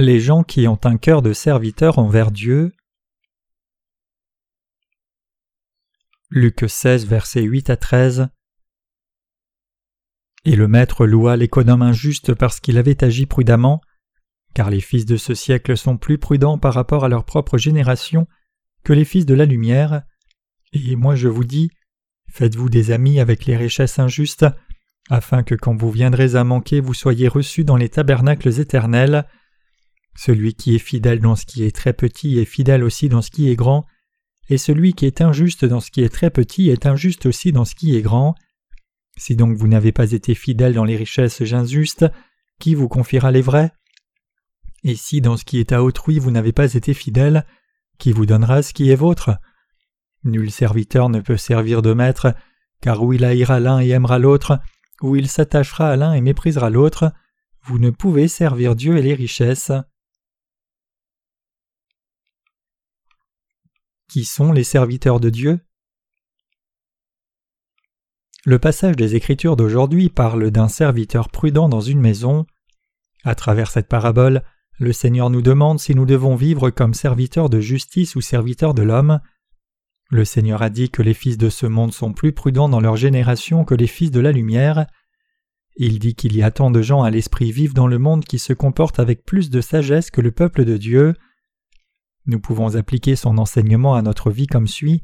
[0.00, 2.72] Les gens qui ont un cœur de serviteur envers Dieu.
[6.30, 8.28] Luc 16, versets 8 à 13.
[10.46, 13.82] Et le maître loua l'économe injuste parce qu'il avait agi prudemment,
[14.54, 18.26] car les fils de ce siècle sont plus prudents par rapport à leur propre génération
[18.84, 20.04] que les fils de la lumière.
[20.72, 21.72] Et moi je vous dis,
[22.30, 24.46] faites-vous des amis avec les richesses injustes,
[25.10, 29.26] afin que quand vous viendrez à manquer vous soyez reçus dans les tabernacles éternels.
[30.22, 33.30] Celui qui est fidèle dans ce qui est très petit est fidèle aussi dans ce
[33.30, 33.86] qui est grand,
[34.50, 37.64] et celui qui est injuste dans ce qui est très petit est injuste aussi dans
[37.64, 38.34] ce qui est grand.
[39.16, 42.04] Si donc vous n'avez pas été fidèle dans les richesses injustes,
[42.58, 43.72] qui vous confiera les vraies
[44.84, 47.46] Et si dans ce qui est à autrui vous n'avez pas été fidèle,
[47.96, 49.30] qui vous donnera ce qui est vôtre?
[50.24, 52.34] Nul serviteur ne peut servir de maître,
[52.82, 54.60] car où il haïra l'un et aimera l'autre,
[55.00, 57.10] où il s'attachera à l'un et méprisera l'autre,
[57.62, 59.72] vous ne pouvez servir Dieu et les richesses.
[64.10, 65.60] Qui sont les serviteurs de Dieu
[68.44, 72.44] Le passage des Écritures d'aujourd'hui parle d'un serviteur prudent dans une maison.
[73.22, 74.42] À travers cette parabole,
[74.80, 78.82] le Seigneur nous demande si nous devons vivre comme serviteurs de justice ou serviteurs de
[78.82, 79.20] l'homme.
[80.10, 82.96] Le Seigneur a dit que les fils de ce monde sont plus prudents dans leur
[82.96, 84.86] génération que les fils de la lumière.
[85.76, 88.40] Il dit qu'il y a tant de gens à l'esprit vif dans le monde qui
[88.40, 91.14] se comportent avec plus de sagesse que le peuple de Dieu.
[92.26, 95.02] Nous pouvons appliquer son enseignement à notre vie comme suit.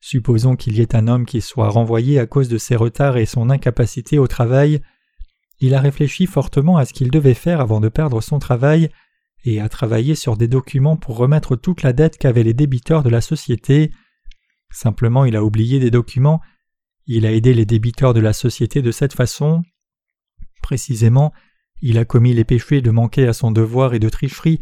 [0.00, 3.26] Supposons qu'il y ait un homme qui soit renvoyé à cause de ses retards et
[3.26, 4.80] son incapacité au travail.
[5.60, 8.88] Il a réfléchi fortement à ce qu'il devait faire avant de perdre son travail
[9.44, 13.10] et a travaillé sur des documents pour remettre toute la dette qu'avaient les débiteurs de
[13.10, 13.92] la société.
[14.70, 16.40] Simplement il a oublié des documents.
[17.06, 19.62] Il a aidé les débiteurs de la société de cette façon.
[20.62, 21.32] Précisément,
[21.82, 24.60] il a commis les péchés de manquer à son devoir et de tricherie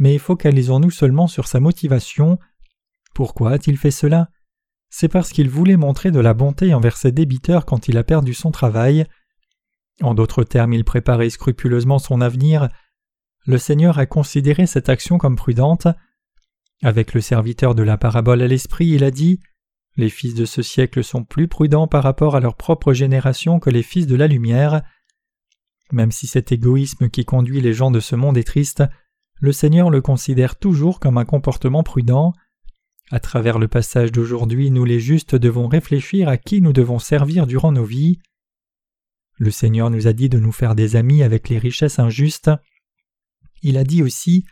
[0.00, 2.38] mais focalisons-nous seulement sur sa motivation.
[3.14, 4.30] Pourquoi a-t-il fait cela?
[4.88, 8.32] C'est parce qu'il voulait montrer de la bonté envers ses débiteurs quand il a perdu
[8.32, 9.04] son travail.
[10.00, 12.70] En d'autres termes, il préparait scrupuleusement son avenir.
[13.44, 15.86] Le Seigneur a considéré cette action comme prudente.
[16.82, 19.38] Avec le serviteur de la parabole à l'esprit, il a dit
[19.98, 23.68] Les fils de ce siècle sont plus prudents par rapport à leur propre génération que
[23.68, 24.80] les fils de la lumière.
[25.92, 28.82] Même si cet égoïsme qui conduit les gens de ce monde est triste,
[29.40, 32.34] le Seigneur le considère toujours comme un comportement prudent.
[33.10, 37.46] À travers le passage d'aujourd'hui, nous les justes devons réfléchir à qui nous devons servir
[37.46, 38.20] durant nos vies.
[39.38, 42.50] Le Seigneur nous a dit de nous faire des amis avec les richesses injustes.
[43.62, 44.44] Il a dit aussi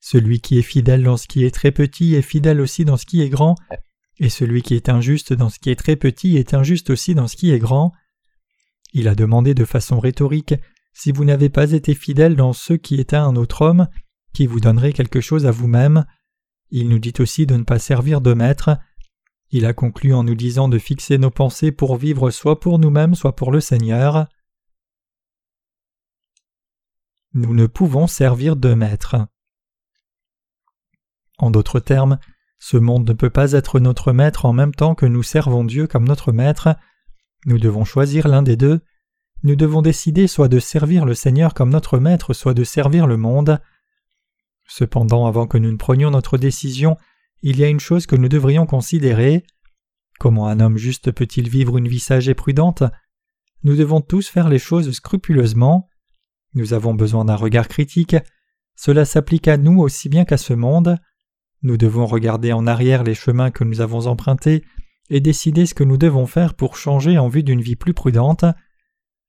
[0.00, 3.04] Celui qui est fidèle dans ce qui est très petit est fidèle aussi dans ce
[3.04, 3.54] qui est grand,
[4.18, 7.28] et celui qui est injuste dans ce qui est très petit est injuste aussi dans
[7.28, 7.92] ce qui est grand.
[8.94, 10.54] Il a demandé de façon rhétorique
[10.94, 13.88] Si vous n'avez pas été fidèle dans ce qui est à un autre homme,
[14.32, 16.06] qui vous donnerait quelque chose à vous-même.
[16.70, 18.78] Il nous dit aussi de ne pas servir de maître.
[19.50, 23.14] Il a conclu en nous disant de fixer nos pensées pour vivre soit pour nous-mêmes,
[23.14, 24.26] soit pour le Seigneur.
[27.34, 29.16] Nous ne pouvons servir de maître.
[31.38, 32.18] En d'autres termes,
[32.58, 35.86] ce monde ne peut pas être notre maître en même temps que nous servons Dieu
[35.86, 36.76] comme notre maître.
[37.44, 38.80] Nous devons choisir l'un des deux.
[39.42, 43.16] Nous devons décider soit de servir le Seigneur comme notre maître, soit de servir le
[43.16, 43.60] monde.
[44.74, 46.96] Cependant, avant que nous ne prenions notre décision,
[47.42, 49.44] il y a une chose que nous devrions considérer.
[50.18, 52.82] Comment un homme juste peut-il vivre une vie sage et prudente?
[53.64, 55.90] Nous devons tous faire les choses scrupuleusement.
[56.54, 58.16] Nous avons besoin d'un regard critique.
[58.74, 60.96] Cela s'applique à nous aussi bien qu'à ce monde.
[61.60, 64.64] Nous devons regarder en arrière les chemins que nous avons empruntés
[65.10, 68.46] et décider ce que nous devons faire pour changer en vue d'une vie plus prudente.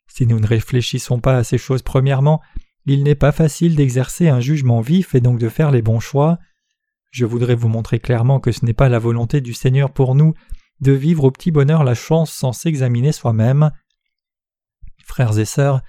[0.07, 2.41] Si nous ne réfléchissons pas à ces choses premièrement,
[2.85, 6.39] il n'est pas facile d'exercer un jugement vif et donc de faire les bons choix.
[7.11, 10.33] Je voudrais vous montrer clairement que ce n'est pas la volonté du Seigneur pour nous
[10.81, 13.71] de vivre au petit bonheur la chance sans s'examiner soi-même.
[15.05, 15.81] Frères et sœurs,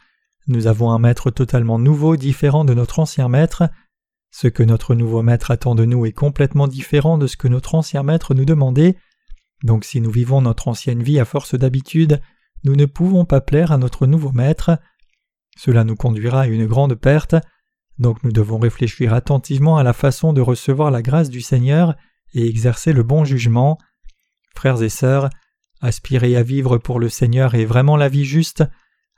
[0.47, 3.65] nous avons un maître totalement nouveau, différent de notre ancien maître.
[4.31, 7.75] Ce que notre nouveau maître attend de nous est complètement différent de ce que notre
[7.75, 8.97] ancien maître nous demandait.
[9.63, 12.21] Donc si nous vivons notre ancienne vie à force d'habitude,
[12.65, 14.79] nous ne pouvons pas plaire à notre nouveau maître.
[15.57, 17.37] Cela nous conduira à une grande perte,
[17.99, 21.95] donc nous devons réfléchir attentivement à la façon de recevoir la grâce du Seigneur
[22.33, 23.79] et exercer le bon jugement.
[24.55, 25.31] Frères et sœurs,
[25.81, 28.65] aspirer à vivre pour le Seigneur est vraiment la vie juste.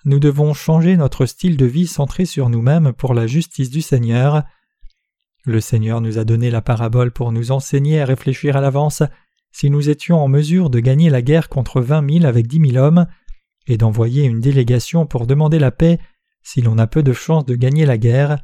[0.04, 4.44] Nous devons changer notre style de vie centré sur nous-mêmes pour la justice du Seigneur.
[5.44, 9.02] Le Seigneur nous a donné la parabole pour nous enseigner à réfléchir à l'avance
[9.52, 12.78] si nous étions en mesure de gagner la guerre contre vingt mille avec dix mille
[12.78, 13.06] hommes,
[13.66, 15.98] et d'envoyer une délégation pour demander la paix
[16.46, 18.38] si l'on a peu de chance de gagner la guerre.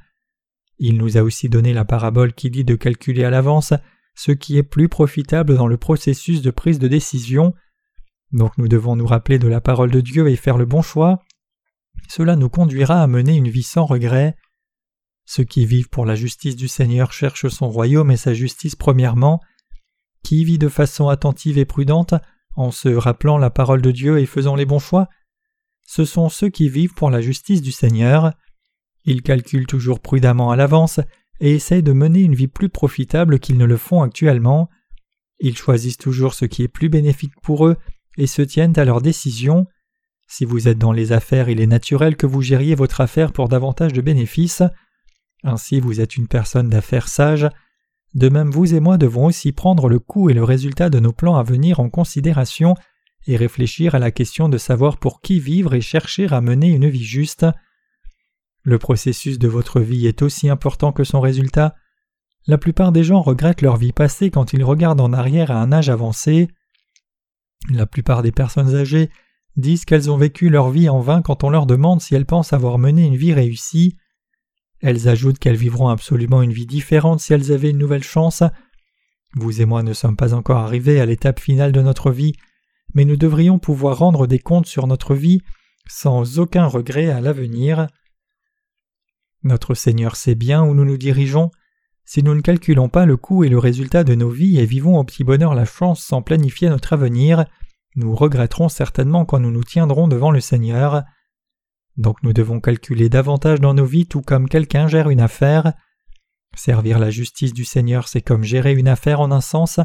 [0.78, 3.74] Il nous a aussi donné la parabole qui dit de calculer à l'avance
[4.16, 7.54] ce qui est plus profitable dans le processus de prise de décision.
[8.32, 11.22] Donc nous devons nous rappeler de la parole de Dieu et faire le bon choix.
[12.08, 14.34] Cela nous conduira à mener une vie sans regret.
[15.24, 19.40] Ceux qui vivent pour la justice du Seigneur cherchent son royaume et sa justice premièrement.
[20.24, 22.14] Qui vit de façon attentive et prudente
[22.56, 25.08] en se rappelant la parole de Dieu et faisant les bons choix?
[25.94, 28.32] Ce sont ceux qui vivent pour la justice du Seigneur.
[29.04, 31.00] Ils calculent toujours prudemment à l'avance
[31.38, 34.70] et essayent de mener une vie plus profitable qu'ils ne le font actuellement.
[35.38, 37.76] Ils choisissent toujours ce qui est plus bénéfique pour eux
[38.16, 39.66] et se tiennent à leurs décisions.
[40.26, 43.50] Si vous êtes dans les affaires, il est naturel que vous gériez votre affaire pour
[43.50, 44.62] davantage de bénéfices.
[45.44, 47.50] Ainsi vous êtes une personne d'affaires sage.
[48.14, 51.12] De même vous et moi devons aussi prendre le coût et le résultat de nos
[51.12, 52.76] plans à venir en considération
[53.26, 56.88] et réfléchir à la question de savoir pour qui vivre et chercher à mener une
[56.88, 57.46] vie juste.
[58.62, 61.74] Le processus de votre vie est aussi important que son résultat.
[62.46, 65.72] La plupart des gens regrettent leur vie passée quand ils regardent en arrière à un
[65.72, 66.48] âge avancé.
[67.70, 69.10] La plupart des personnes âgées
[69.56, 72.52] disent qu'elles ont vécu leur vie en vain quand on leur demande si elles pensent
[72.52, 73.96] avoir mené une vie réussie.
[74.80, 78.42] Elles ajoutent qu'elles vivront absolument une vie différente si elles avaient une nouvelle chance.
[79.34, 82.34] Vous et moi ne sommes pas encore arrivés à l'étape finale de notre vie,
[82.94, 85.40] mais nous devrions pouvoir rendre des comptes sur notre vie
[85.88, 87.86] sans aucun regret à l'avenir.
[89.42, 91.50] Notre Seigneur sait bien où nous nous dirigeons.
[92.04, 94.98] Si nous ne calculons pas le coût et le résultat de nos vies et vivons
[94.98, 97.46] au petit bonheur la chance sans planifier notre avenir,
[97.96, 101.02] nous regretterons certainement quand nous nous tiendrons devant le Seigneur.
[101.96, 105.74] Donc nous devons calculer davantage dans nos vies tout comme quelqu'un gère une affaire.
[106.54, 109.80] Servir la justice du Seigneur, c'est comme gérer une affaire en un sens.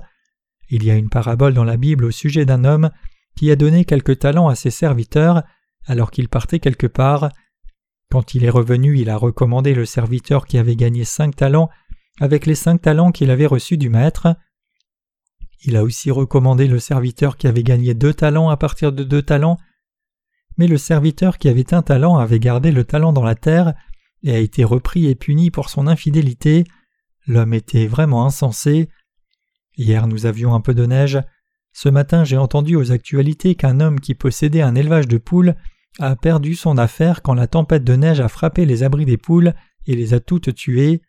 [0.69, 2.89] Il y a une parabole dans la Bible au sujet d'un homme
[3.37, 5.43] qui a donné quelques talents à ses serviteurs
[5.85, 7.29] alors qu'il partait quelque part.
[8.11, 11.69] Quand il est revenu, il a recommandé le serviteur qui avait gagné cinq talents
[12.19, 14.35] avec les cinq talents qu'il avait reçus du maître.
[15.63, 19.21] Il a aussi recommandé le serviteur qui avait gagné deux talents à partir de deux
[19.21, 19.57] talents
[20.57, 23.73] mais le serviteur qui avait un talent avait gardé le talent dans la terre
[24.23, 26.63] et a été repris et puni pour son infidélité.
[27.27, 28.89] L'homme était vraiment insensé.
[29.77, 31.19] Hier nous avions un peu de neige.
[31.71, 35.55] Ce matin j'ai entendu aux actualités qu'un homme qui possédait un élevage de poules
[35.99, 39.53] a perdu son affaire quand la tempête de neige a frappé les abris des poules
[39.85, 41.01] et les a toutes tuées.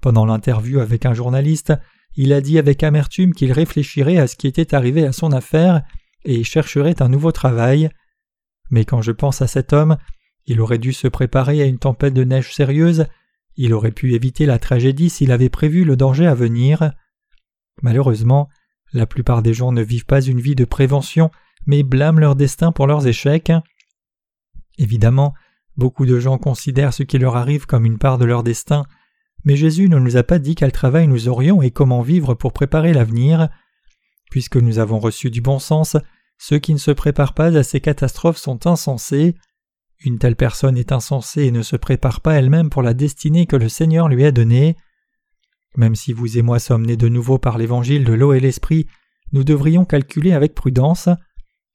[0.00, 1.72] Pendant l'interview avec un journaliste,
[2.14, 5.82] il a dit avec amertume qu'il réfléchirait à ce qui était arrivé à son affaire
[6.24, 7.90] et chercherait un nouveau travail.
[8.70, 9.96] Mais quand je pense à cet homme,
[10.46, 13.06] il aurait dû se préparer à une tempête de neige sérieuse,
[13.56, 16.92] il aurait pu éviter la tragédie s'il avait prévu le danger à venir.
[17.82, 18.48] Malheureusement,
[18.92, 21.30] la plupart des gens ne vivent pas une vie de prévention,
[21.66, 23.52] mais blâment leur destin pour leurs échecs.
[24.78, 25.34] Évidemment,
[25.76, 28.84] beaucoup de gens considèrent ce qui leur arrive comme une part de leur destin,
[29.44, 32.52] mais Jésus ne nous a pas dit quel travail nous aurions et comment vivre pour
[32.52, 33.48] préparer l'avenir.
[34.30, 35.96] Puisque nous avons reçu du bon sens,
[36.38, 39.36] ceux qui ne se préparent pas à ces catastrophes sont insensés.
[40.04, 43.56] Une telle personne est insensée et ne se prépare pas elle-même pour la destinée que
[43.56, 44.76] le Seigneur lui a donnée.
[45.76, 48.86] Même si vous et moi sommes nés de nouveau par l'évangile de l'eau et l'esprit,
[49.32, 51.08] nous devrions calculer avec prudence.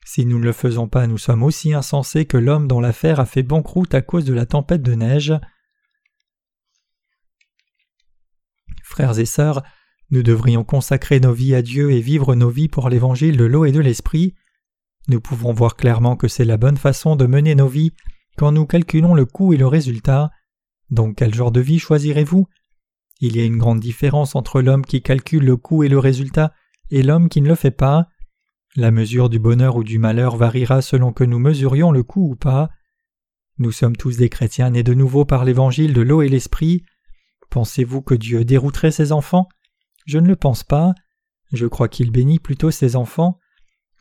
[0.06, 3.26] Si nous ne le faisons pas, nous sommes aussi insensés que l'homme dont l'affaire a
[3.26, 5.34] fait banqueroute à cause de la tempête de neige.
[8.84, 9.62] Frères et sœurs,
[10.10, 13.66] nous devrions consacrer nos vies à Dieu et vivre nos vies pour l'évangile de l'eau
[13.66, 14.36] et de l'esprit.
[15.08, 17.94] Nous pouvons voir clairement que c'est la bonne façon de mener nos vies
[18.38, 20.32] quand nous calculons le coût et le résultat.
[20.90, 22.48] Donc quel genre de vie choisirez-vous?
[23.22, 26.54] Il y a une grande différence entre l'homme qui calcule le coût et le résultat
[26.90, 28.08] et l'homme qui ne le fait pas.
[28.76, 32.36] La mesure du bonheur ou du malheur variera selon que nous mesurions le coût ou
[32.36, 32.72] pas.
[33.60, 36.84] Nous sommes tous des chrétiens nés de nouveau par l'évangile de l'eau et l'esprit.
[37.52, 39.48] Pensez-vous que Dieu dérouterait ses enfants?
[40.08, 40.96] Je ne le pense pas.
[41.52, 43.38] Je crois qu'il bénit plutôt ses enfants.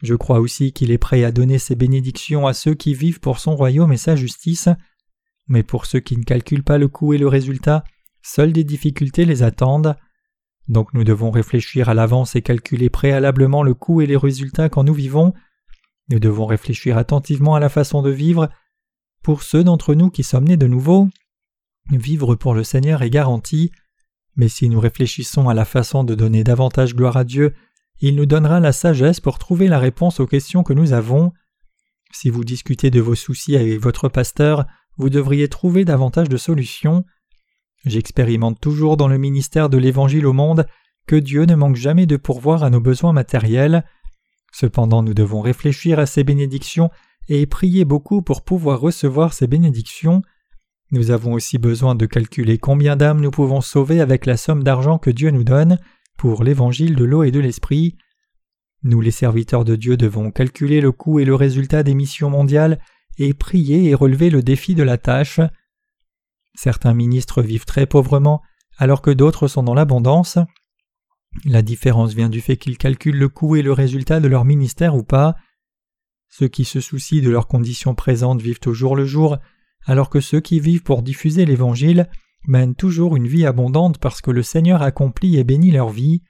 [0.03, 3.39] Je crois aussi qu'il est prêt à donner ses bénédictions à ceux qui vivent pour
[3.39, 4.71] son royaume et sa justice,
[5.47, 7.85] mais pour ceux qui ne calculent pas le coût et le résultat,
[8.23, 9.97] seules des difficultés les attendent.
[10.69, 14.85] Donc nous devons réfléchir à l'avance et calculer préalablement le coût et les résultats quand
[14.85, 15.33] nous vivons.
[16.09, 18.49] Nous devons réfléchir attentivement à la façon de vivre.
[19.23, 21.09] Pour ceux d'entre nous qui sommes nés de nouveau,
[21.91, 23.71] vivre pour le Seigneur est garanti,
[24.37, 27.55] mais si nous réfléchissons à la façon de donner davantage gloire à Dieu
[28.01, 31.33] il nous donnera la sagesse pour trouver la réponse aux questions que nous avons.
[32.13, 37.05] Si vous discutez de vos soucis avec votre pasteur, vous devriez trouver davantage de solutions.
[37.85, 40.67] J'expérimente toujours dans le ministère de l'Évangile au monde
[41.07, 43.85] que Dieu ne manque jamais de pourvoir à nos besoins matériels.
[44.53, 46.91] Cependant nous devons réfléchir à ces bénédictions
[47.29, 50.23] et prier beaucoup pour pouvoir recevoir ces bénédictions.
[50.93, 54.99] Nous avons aussi besoin de calculer combien d'âmes nous pouvons sauver avec la somme d'argent
[54.99, 55.79] que Dieu nous donne
[56.19, 57.97] pour l'évangile de l'eau et de l'esprit.
[58.83, 62.81] Nous les serviteurs de Dieu devons calculer le coût et le résultat des missions mondiales
[63.19, 65.41] et prier et relever le défi de la tâche.
[66.55, 68.43] Certains ministres vivent très pauvrement
[68.81, 70.39] alors que d'autres sont dans l'abondance.
[71.45, 74.97] La différence vient du fait qu'ils calculent le coût et le résultat de leur ministère
[74.97, 75.37] ou pas.
[76.29, 79.37] Ceux qui se soucient de leurs conditions présentes vivent au jour le jour,
[79.85, 82.09] alors que ceux qui vivent pour diffuser l'Évangile
[82.47, 86.23] mènent toujours une vie abondante parce que le Seigneur accomplit et bénit leur vie.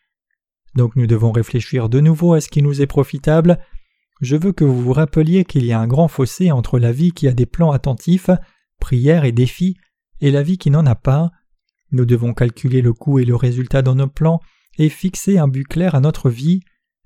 [0.75, 3.61] Donc nous devons réfléchir de nouveau à ce qui nous est profitable.
[4.21, 7.13] Je veux que vous vous rappeliez qu'il y a un grand fossé entre la vie
[7.13, 8.31] qui a des plans attentifs,
[8.81, 9.77] prières et défis,
[10.21, 11.31] et la vie qui n'en a pas.
[11.93, 14.41] Nous devons calculer le coût et le résultat dans nos plans
[14.79, 16.61] et fixer un but clair à notre vie,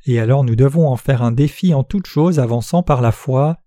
[0.06, 3.58] et alors nous devons en faire un défi en toute chose avançant par la foi.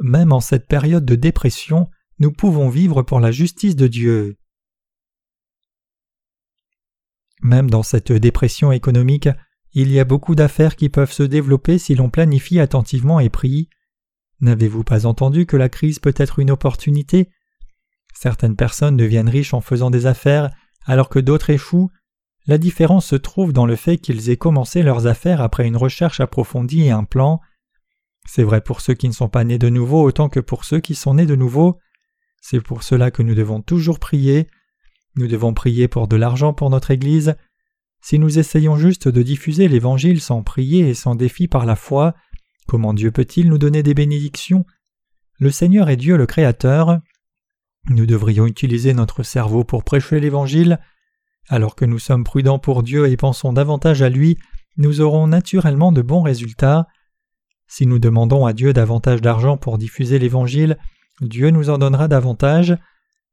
[0.00, 4.36] Même en cette période de dépression, nous pouvons vivre pour la justice de Dieu.
[7.40, 9.28] Même dans cette dépression économique,
[9.72, 13.68] il y a beaucoup d'affaires qui peuvent se développer si l'on planifie attentivement et prie.
[14.40, 17.30] N'avez-vous pas entendu que la crise peut être une opportunité?
[18.14, 20.50] Certaines personnes deviennent riches en faisant des affaires
[20.86, 21.90] alors que d'autres échouent.
[22.46, 26.20] La différence se trouve dans le fait qu'ils aient commencé leurs affaires après une recherche
[26.20, 27.40] approfondie et un plan.
[28.26, 30.80] C'est vrai pour ceux qui ne sont pas nés de nouveau autant que pour ceux
[30.80, 31.78] qui sont nés de nouveau.
[32.40, 34.48] C'est pour cela que nous devons toujours prier.
[35.16, 37.36] Nous devons prier pour de l'argent pour notre Église.
[38.02, 42.14] Si nous essayons juste de diffuser l'Évangile sans prier et sans défi par la foi,
[42.66, 44.64] comment Dieu peut-il nous donner des bénédictions?
[45.38, 47.00] Le Seigneur est Dieu le Créateur.
[47.88, 50.78] Nous devrions utiliser notre cerveau pour prêcher l'Évangile.
[51.48, 54.38] Alors que nous sommes prudents pour Dieu et pensons davantage à lui,
[54.76, 56.86] nous aurons naturellement de bons résultats.
[57.66, 60.78] Si nous demandons à Dieu davantage d'argent pour diffuser l'Évangile,
[61.20, 62.76] Dieu nous en donnera davantage.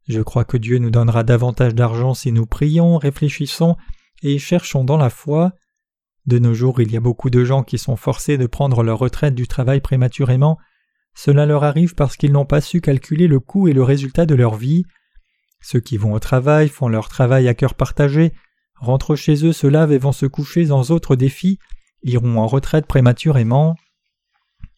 [0.07, 3.77] Je crois que Dieu nous donnera davantage d'argent si nous prions, réfléchissons
[4.23, 5.53] et cherchons dans la foi.
[6.31, 8.99] De nos jours, il y a beaucoup de gens qui sont forcés de prendre leur
[8.99, 10.57] retraite du travail prématurément.
[11.13, 14.33] Cela leur arrive parce qu'ils n'ont pas su calculer le coût et le résultat de
[14.33, 14.85] leur vie.
[15.59, 18.31] Ceux qui vont au travail font leur travail à cœur partagé,
[18.75, 21.59] rentrent chez eux, se lavent et vont se coucher sans autre défi,
[22.01, 23.75] iront en retraite prématurément.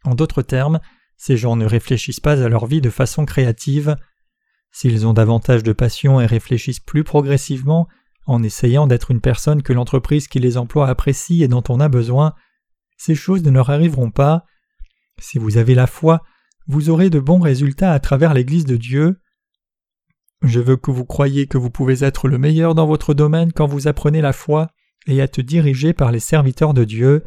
[0.06, 0.80] En d'autres termes,
[1.18, 3.96] ces gens ne réfléchissent pas à leur vie de façon créative.
[4.72, 7.88] S'ils ont davantage de passion et réfléchissent plus progressivement,
[8.26, 11.90] en essayant d'être une personne que l'entreprise qui les emploie apprécie et dont on a
[11.90, 12.34] besoin,
[12.98, 14.46] ces choses ne leur arriveront pas.
[15.20, 16.22] Si vous avez la foi,
[16.68, 19.20] vous aurez de bons résultats à travers l'Église de Dieu.
[20.42, 23.68] Je veux que vous croyiez que vous pouvez être le meilleur dans votre domaine quand
[23.68, 24.70] vous apprenez la foi
[25.08, 27.24] et être dirigé par les serviteurs de Dieu.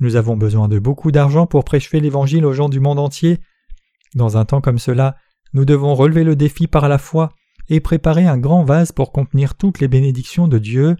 [0.00, 3.38] Nous avons besoin de beaucoup d'argent pour prêcher l'Évangile aux gens du monde entier.
[4.14, 5.16] Dans un temps comme cela,
[5.52, 7.32] nous devons relever le défi par la foi
[7.68, 10.96] et préparer un grand vase pour contenir toutes les bénédictions de Dieu.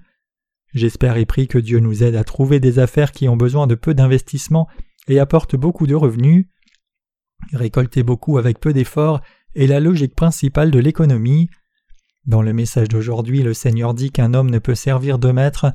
[0.72, 3.74] J'espère et prie que Dieu nous aide à trouver des affaires qui ont besoin de
[3.74, 4.68] peu d'investissement
[5.08, 6.46] et apportent beaucoup de revenus.
[7.52, 9.20] Récolter beaucoup avec peu d'efforts
[9.54, 11.48] est la logique principale de l'économie.
[12.26, 15.72] Dans le message d'aujourd'hui, le Seigneur dit qu'un homme ne peut servir deux maîtres,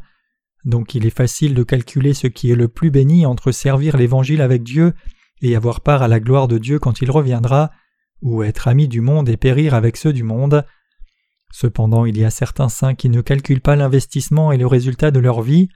[0.65, 4.41] donc il est facile de calculer ce qui est le plus béni entre servir l'Évangile
[4.41, 4.93] avec Dieu
[5.41, 7.71] et avoir part à la gloire de Dieu quand il reviendra,
[8.21, 10.65] ou être ami du monde et périr avec ceux du monde.
[11.51, 15.19] Cependant, il y a certains saints qui ne calculent pas l'investissement et le résultat de
[15.19, 15.69] leur vie.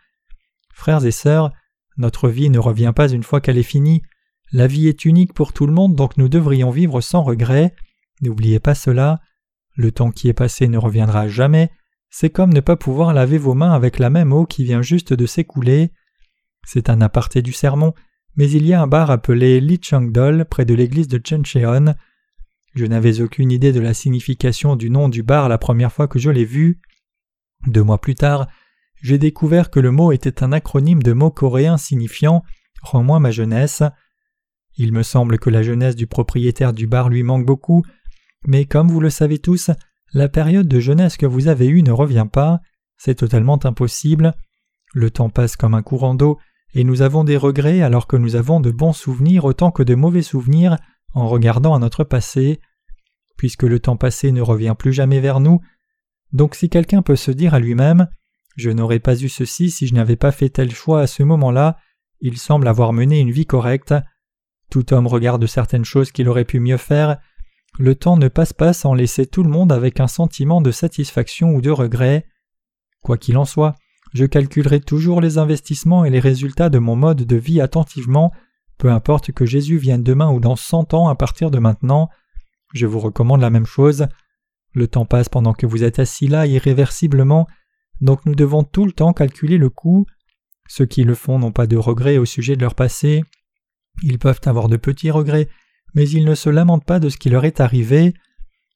[0.74, 1.52] Frères et sœurs,
[1.98, 4.02] notre vie ne revient pas une fois qu'elle est finie.
[4.52, 7.76] La vie est unique pour tout le monde, donc nous devrions vivre sans regret.
[8.22, 9.20] N'oubliez pas cela.
[9.76, 11.72] Le temps qui est passé ne reviendra jamais.
[12.10, 15.14] C'est comme ne pas pouvoir laver vos mains avec la même eau qui vient juste
[15.14, 15.92] de s'écouler.
[16.66, 17.94] C'est un aparté du sermon,
[18.36, 21.96] mais il y a un bar appelé Lichangdol près de l'église de Chencheon.
[22.74, 26.20] Je n'avais aucune idée de la signification du nom du bar la première fois que
[26.20, 26.82] je l'ai vu.
[27.68, 28.48] Deux mois plus tard,
[29.02, 32.44] j'ai découvert que le mot était un acronyme de mots coréens signifiant
[32.82, 33.84] Rends-moi ma jeunesse.
[34.76, 37.84] Il me semble que la jeunesse du propriétaire du bar lui manque beaucoup,
[38.46, 39.70] mais comme vous le savez tous,
[40.14, 42.60] la période de jeunesse que vous avez eue ne revient pas,
[42.98, 44.34] c'est totalement impossible.
[44.94, 46.40] Le temps passe comme un courant d'eau,
[46.74, 49.96] et nous avons des regrets alors que nous avons de bons souvenirs autant que de
[49.96, 50.78] mauvais souvenirs
[51.14, 52.60] en regardant à notre passé.
[53.38, 55.60] Puisque le temps passé ne revient plus jamais vers nous,
[56.32, 58.08] donc si quelqu'un peut se dire à lui-même
[58.56, 61.78] Je n'aurais pas eu ceci si je n'avais pas fait tel choix à ce moment-là,
[62.22, 63.94] il semble avoir mené une vie correcte.
[64.70, 67.18] Tout homme regarde certaines choses qu'il aurait pu mieux faire,
[67.80, 71.56] le temps ne passe pas sans laisser tout le monde avec un sentiment de satisfaction
[71.56, 72.28] ou de regret.
[73.02, 73.76] Quoi qu'il en soit,
[74.14, 78.32] je calculerai toujours les investissements et les résultats de mon mode de vie attentivement
[78.84, 82.10] Peu importe que Jésus vienne demain ou dans cent ans à partir de maintenant,
[82.74, 84.08] je vous recommande la même chose.
[84.74, 87.48] Le temps passe pendant que vous êtes assis là irréversiblement,
[88.02, 90.06] donc nous devons tout le temps calculer le coût.
[90.68, 93.24] Ceux qui le font n'ont pas de regrets au sujet de leur passé.
[94.02, 95.48] Ils peuvent avoir de petits regrets,
[95.96, 98.14] mais ils ne se lamentent pas de ce qui leur est arrivé.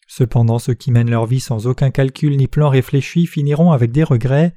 [0.07, 4.05] Cependant, ceux qui mènent leur vie sans aucun calcul ni plan réfléchi finiront avec des
[4.05, 4.55] regrets.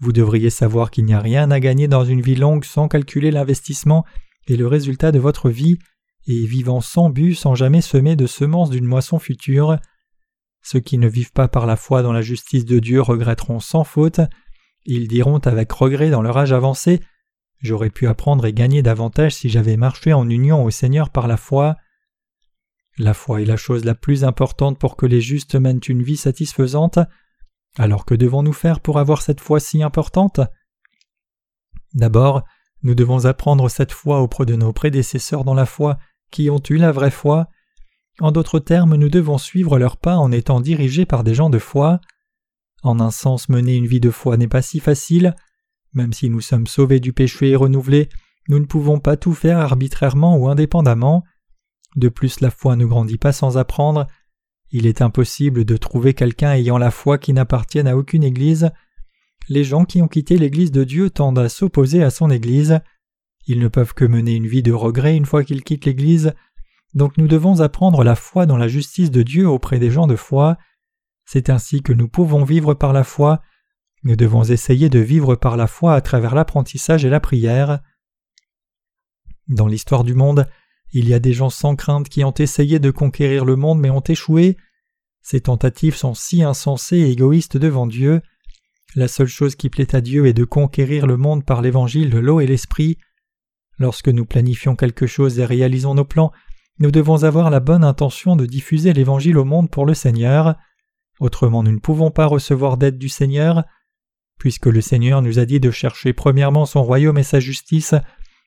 [0.00, 3.30] Vous devriez savoir qu'il n'y a rien à gagner dans une vie longue sans calculer
[3.30, 4.04] l'investissement
[4.46, 5.78] et le résultat de votre vie,
[6.26, 9.78] et vivant sans but sans jamais semer de semences d'une moisson future.
[10.62, 13.84] Ceux qui ne vivent pas par la foi dans la justice de Dieu regretteront sans
[13.84, 14.20] faute.
[14.84, 17.00] Ils diront avec regret dans leur âge avancé
[17.60, 21.36] J'aurais pu apprendre et gagner davantage si j'avais marché en union au Seigneur par la
[21.36, 21.76] foi.
[22.98, 26.16] La foi est la chose la plus importante pour que les justes mènent une vie
[26.16, 26.98] satisfaisante.
[27.78, 30.40] Alors que devons-nous faire pour avoir cette foi si importante?
[31.94, 32.42] D'abord,
[32.82, 35.98] nous devons apprendre cette foi auprès de nos prédécesseurs dans la foi
[36.30, 37.48] qui ont eu la vraie foi.
[38.20, 41.58] En d'autres termes, nous devons suivre leurs pas en étant dirigés par des gens de
[41.58, 42.00] foi.
[42.82, 45.34] En un sens, mener une vie de foi n'est pas si facile.
[45.92, 48.08] Même si nous sommes sauvés du péché et renouvelés,
[48.48, 51.24] nous ne pouvons pas tout faire arbitrairement ou indépendamment.
[51.96, 54.06] De plus, la foi ne grandit pas sans apprendre.
[54.70, 58.70] Il est impossible de trouver quelqu'un ayant la foi qui n'appartienne à aucune Église.
[59.48, 62.80] Les gens qui ont quitté l'Église de Dieu tendent à s'opposer à son Église.
[63.46, 66.34] Ils ne peuvent que mener une vie de regret une fois qu'ils quittent l'Église.
[66.94, 70.16] Donc nous devons apprendre la foi dans la justice de Dieu auprès des gens de
[70.16, 70.56] foi.
[71.24, 73.40] C'est ainsi que nous pouvons vivre par la foi.
[74.02, 77.80] Nous devons essayer de vivre par la foi à travers l'apprentissage et la prière.
[79.48, 80.48] Dans l'histoire du monde,
[80.92, 83.90] il y a des gens sans crainte qui ont essayé de conquérir le monde mais
[83.90, 84.56] ont échoué.
[85.22, 88.22] Ces tentatives sont si insensées et égoïstes devant Dieu.
[88.96, 92.18] La seule chose qui plaît à Dieu est de conquérir le monde par l'évangile de
[92.18, 92.96] l'eau et l'esprit.
[93.78, 96.32] Lorsque nous planifions quelque chose et réalisons nos plans,
[96.78, 100.56] nous devons avoir la bonne intention de diffuser l'évangile au monde pour le Seigneur.
[101.20, 103.64] Autrement nous ne pouvons pas recevoir d'aide du Seigneur.
[104.38, 107.94] Puisque le Seigneur nous a dit de chercher premièrement son royaume et sa justice,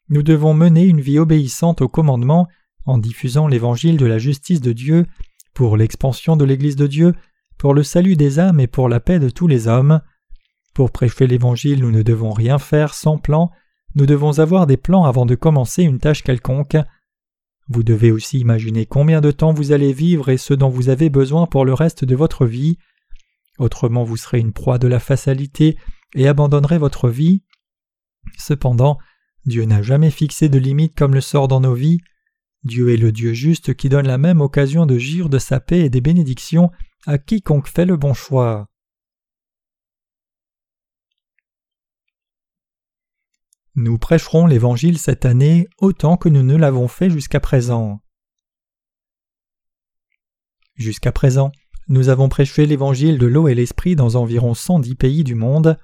[0.09, 2.47] nous devons mener une vie obéissante au commandement
[2.85, 5.05] en diffusant l'évangile de la justice de Dieu
[5.53, 7.13] pour l'expansion de l'Église de Dieu,
[7.59, 10.01] pour le salut des âmes et pour la paix de tous les hommes.
[10.79, 13.51] Pour prêcher l'Évangile, nous ne devons rien faire sans plan,
[13.95, 16.77] nous devons avoir des plans avant de commencer une tâche quelconque.
[17.67, 21.09] Vous devez aussi imaginer combien de temps vous allez vivre et ce dont vous avez
[21.09, 22.77] besoin pour le reste de votre vie.
[23.57, 25.77] Autrement vous serez une proie de la fatalité
[26.15, 27.43] et abandonnerez votre vie.
[28.37, 28.99] Cependant,
[29.45, 31.99] Dieu n'a jamais fixé de limite comme le sort dans nos vies.
[32.63, 35.81] Dieu est le Dieu juste qui donne la même occasion de gire de sa paix
[35.81, 36.71] et des bénédictions
[37.05, 38.69] à quiconque fait le bon choix.
[43.81, 48.01] Nous prêcherons l'Évangile cette année autant que nous ne l'avons fait jusqu'à présent.
[50.75, 51.53] Jusqu'à présent,
[51.87, 55.77] nous avons prêché l'Évangile de l'eau et l'Esprit dans environ cent dix pays du monde.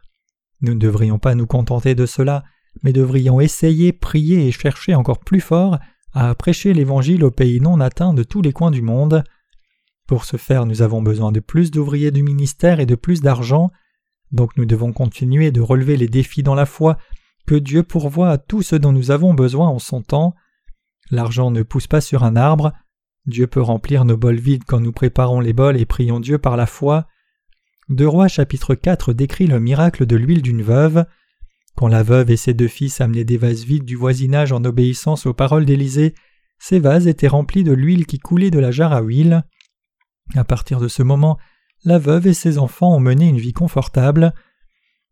[0.60, 2.44] Nous ne devrions pas nous contenter de cela,
[2.84, 5.80] mais devrions essayer, prier et chercher encore plus fort
[6.12, 9.24] à prêcher l'Évangile aux pays non atteints de tous les coins du monde.
[10.06, 13.72] Pour ce faire, nous avons besoin de plus d'ouvriers du ministère et de plus d'argent,
[14.34, 16.98] donc nous devons continuer de relever les défis dans la foi
[17.46, 20.36] que Dieu pourvoit à tout ce dont nous avons besoin en son temps.
[21.12, 22.74] L'argent ne pousse pas sur un arbre.
[23.26, 26.58] Dieu peut remplir nos bols vides quand nous préparons les bols et prions Dieu par
[26.58, 27.08] la foi.
[27.90, 31.06] De Rois chapitre 4 décrit le miracle de l'huile d'une veuve.
[31.76, 35.26] Quand la veuve et ses deux fils amenaient des vases vides du voisinage en obéissance
[35.26, 36.16] aux paroles d'Élisée,
[36.58, 39.44] ces vases étaient remplis de l'huile qui coulait de la jarre à huile.
[40.36, 41.38] À partir de ce moment,
[41.84, 44.34] la veuve et ses enfants ont mené une vie confortable.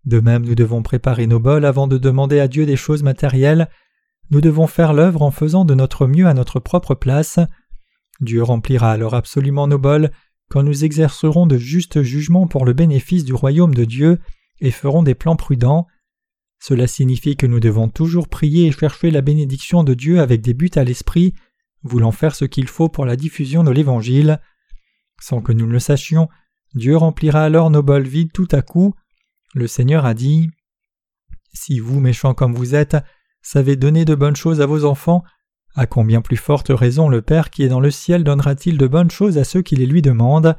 [0.06, 3.70] De même, nous devons préparer nos bols avant de demander à Dieu des choses matérielles.
[4.32, 7.40] Nous devons faire l'œuvre en faisant de notre mieux à notre propre place.
[8.20, 10.12] Dieu remplira alors absolument nos bols
[10.50, 14.20] quand nous exercerons de justes jugements pour le bénéfice du royaume de Dieu
[14.60, 15.88] et ferons des plans prudents.
[16.60, 20.54] Cela signifie que nous devons toujours prier et chercher la bénédiction de Dieu avec des
[20.54, 21.34] buts à l'esprit,
[21.82, 24.40] voulant faire ce qu'il faut pour la diffusion de l'Évangile.
[25.20, 26.30] Sans que nous ne le sachions,
[26.76, 28.94] Dieu remplira alors nos bols vides tout à coup,
[29.54, 30.50] le Seigneur a dit
[31.54, 32.98] Si vous, méchants comme vous êtes,
[33.42, 35.24] savez donner de bonnes choses à vos enfants,
[35.76, 39.12] à combien plus forte raison le Père qui est dans le ciel donnera-t-il de bonnes
[39.12, 40.56] choses à ceux qui les lui demandent?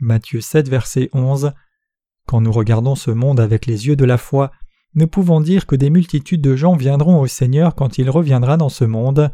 [0.00, 1.52] Matthieu 7, verset 11.
[2.26, 4.50] Quand nous regardons ce monde avec les yeux de la foi,
[4.94, 8.68] nous pouvons dire que des multitudes de gens viendront au Seigneur quand il reviendra dans
[8.68, 9.30] ce monde.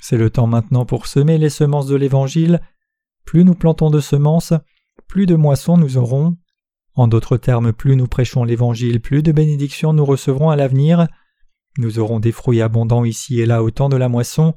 [0.00, 2.60] C'est le temps maintenant pour semer les semences de l'Évangile.
[3.24, 4.54] Plus nous plantons de semences,
[5.08, 6.36] plus de moissons nous aurons.
[6.94, 11.08] En d'autres termes, plus nous prêchons l'Évangile, plus de bénédictions nous recevrons à l'avenir.
[11.76, 14.54] Nous aurons des fruits abondants ici et là au temps de la moisson.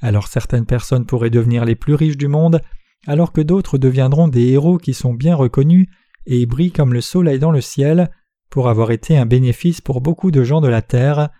[0.00, 2.60] Alors certaines personnes pourraient devenir les plus riches du monde,
[3.06, 5.88] alors que d'autres deviendront des héros qui sont bien reconnus
[6.26, 8.10] et brillent comme le soleil dans le ciel,
[8.50, 11.30] pour avoir été un bénéfice pour beaucoup de gens de la terre.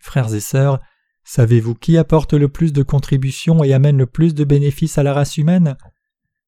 [0.00, 0.80] Frères et sœurs,
[1.22, 5.14] savez-vous qui apporte le plus de contributions et amène le plus de bénéfices à la
[5.14, 5.76] race humaine?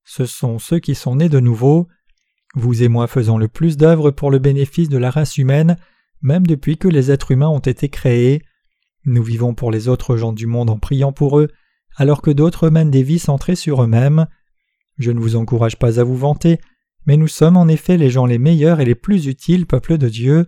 [0.05, 1.89] Ce sont ceux qui sont nés de nouveau.
[2.57, 5.77] Vous et moi faisons le plus d'œuvres pour le bénéfice de la race humaine,
[6.23, 8.42] même depuis que les êtres humains ont été créés.
[9.05, 11.49] Nous vivons pour les autres gens du monde en priant pour eux,
[11.97, 14.27] alors que d'autres mènent des vies centrées sur eux-mêmes.
[14.97, 16.59] Je ne vous encourage pas à vous vanter,
[17.05, 20.09] mais nous sommes en effet les gens les meilleurs et les plus utiles peuple de
[20.09, 20.47] Dieu.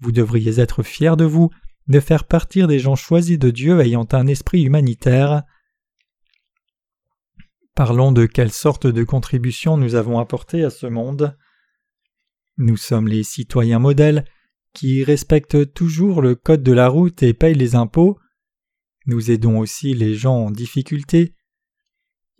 [0.00, 1.48] Vous devriez être fiers de vous,
[1.86, 5.44] de faire partir des gens choisis de Dieu ayant un esprit humanitaire.
[7.78, 11.38] Parlons de quelle sorte de contribution nous avons apporté à ce monde.
[12.56, 14.24] Nous sommes les citoyens modèles
[14.74, 18.18] qui respectent toujours le code de la route et payent les impôts.
[19.06, 21.36] Nous aidons aussi les gens en difficulté.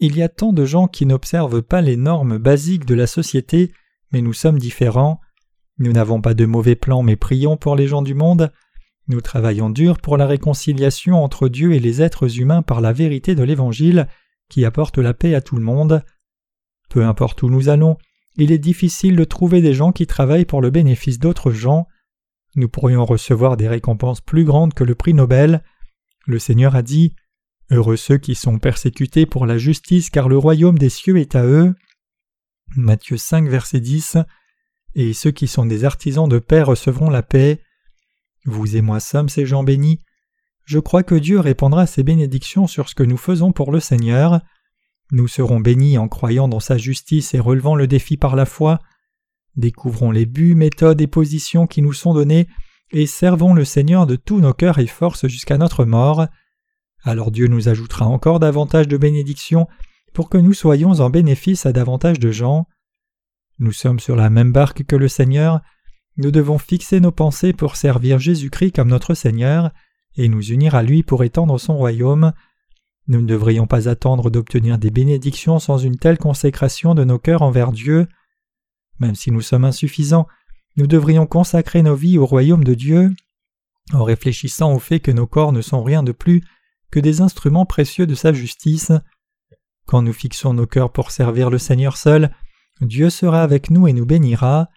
[0.00, 3.72] Il y a tant de gens qui n'observent pas les normes basiques de la société,
[4.10, 5.20] mais nous sommes différents.
[5.78, 8.52] Nous n'avons pas de mauvais plans, mais prions pour les gens du monde.
[9.06, 13.36] Nous travaillons dur pour la réconciliation entre Dieu et les êtres humains par la vérité
[13.36, 14.08] de l'Évangile,
[14.48, 16.04] qui apporte la paix à tout le monde.
[16.88, 17.96] Peu importe où nous allons,
[18.36, 21.86] il est difficile de trouver des gens qui travaillent pour le bénéfice d'autres gens.
[22.54, 25.62] Nous pourrions recevoir des récompenses plus grandes que le prix Nobel.
[26.26, 27.14] Le Seigneur a dit
[27.70, 31.44] Heureux ceux qui sont persécutés pour la justice, car le royaume des cieux est à
[31.44, 31.74] eux.
[32.76, 34.18] Matthieu 5, verset 10.
[34.94, 37.62] Et ceux qui sont des artisans de paix recevront la paix.
[38.44, 40.00] Vous et moi sommes ces gens bénis.
[40.68, 44.40] Je crois que Dieu répandra ses bénédictions sur ce que nous faisons pour le Seigneur.
[45.12, 48.78] Nous serons bénis en croyant dans sa justice et relevant le défi par la foi.
[49.56, 52.48] Découvrons les buts, méthodes et positions qui nous sont donnés
[52.90, 56.26] et servons le Seigneur de tous nos cœurs et forces jusqu'à notre mort
[57.04, 59.68] alors Dieu nous ajoutera encore davantage de bénédictions
[60.12, 62.66] pour que nous soyons en bénéfice à davantage de gens.
[63.58, 65.60] Nous sommes sur la même barque que le Seigneur,
[66.16, 69.70] nous devons fixer nos pensées pour servir Jésus-Christ comme notre Seigneur
[70.18, 72.32] et nous unir à lui pour étendre son royaume.
[73.06, 77.42] Nous ne devrions pas attendre d'obtenir des bénédictions sans une telle consécration de nos cœurs
[77.42, 78.06] envers Dieu.
[78.98, 80.26] Même si nous sommes insuffisants,
[80.76, 83.10] nous devrions consacrer nos vies au royaume de Dieu
[83.94, 86.42] en réfléchissant au fait que nos corps ne sont rien de plus
[86.90, 88.92] que des instruments précieux de sa justice.
[89.86, 92.34] Quand nous fixons nos cœurs pour servir le Seigneur seul,
[92.80, 94.68] Dieu sera avec nous et nous bénira.